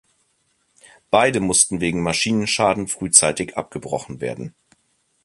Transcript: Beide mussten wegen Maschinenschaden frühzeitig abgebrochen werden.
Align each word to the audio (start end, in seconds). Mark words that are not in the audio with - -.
Beide 1.11 1.39
mussten 1.41 1.79
wegen 1.79 2.01
Maschinenschaden 2.01 2.87
frühzeitig 2.87 3.55
abgebrochen 3.55 4.19
werden. 4.19 4.55